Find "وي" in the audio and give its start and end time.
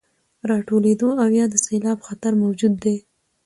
2.83-2.97